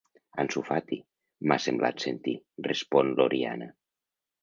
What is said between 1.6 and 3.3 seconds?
semblat sentir —respon